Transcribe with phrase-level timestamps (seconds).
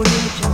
[0.00, 0.49] What?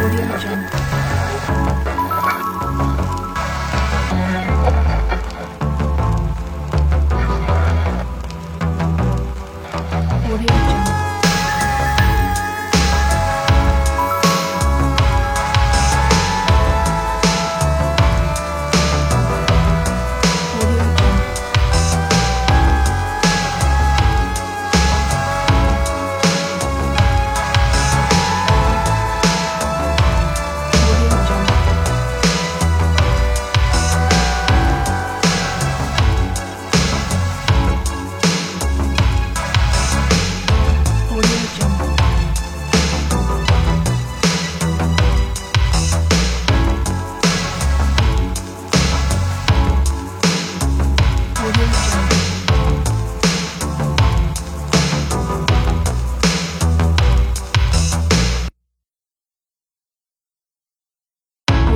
[0.00, 0.97] 我리의 의.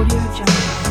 [0.03, 0.81] Audio Jungle.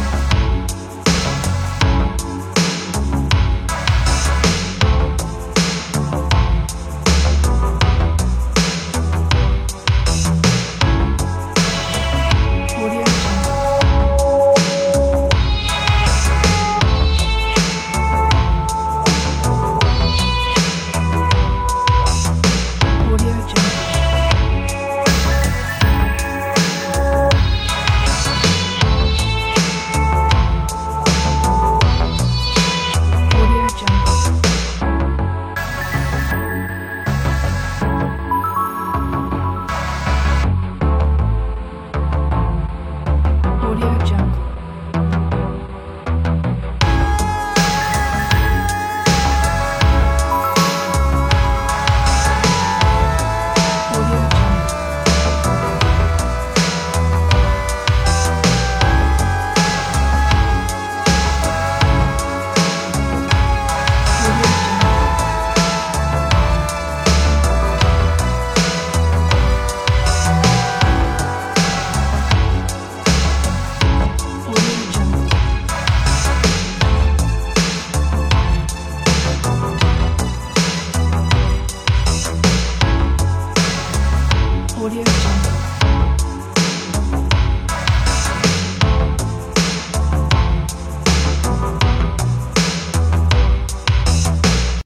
[84.81, 85.10] audio.